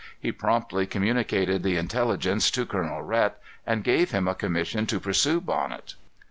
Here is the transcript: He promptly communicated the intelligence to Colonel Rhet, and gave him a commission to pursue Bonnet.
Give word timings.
He 0.19 0.31
promptly 0.31 0.87
communicated 0.87 1.61
the 1.61 1.77
intelligence 1.77 2.49
to 2.49 2.65
Colonel 2.65 3.03
Rhet, 3.03 3.39
and 3.67 3.83
gave 3.83 4.09
him 4.09 4.27
a 4.27 4.33
commission 4.33 4.87
to 4.87 4.99
pursue 4.99 5.39
Bonnet. 5.39 5.93